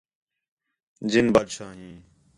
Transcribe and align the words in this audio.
جِن 1.11 1.25
بادشاہ 1.33 1.71
ہیں 1.75 1.93